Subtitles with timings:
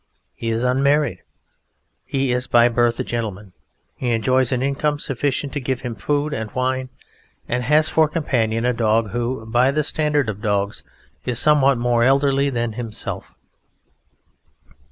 [0.35, 1.21] He is unmarried,
[2.05, 3.53] he is by birth a gentleman,
[3.95, 6.89] he enjoys an income sufficient to give him food and wine,
[7.47, 10.83] and has for companion a dog who, by the standard of dogs,
[11.23, 13.35] is somewhat more elderly than himself.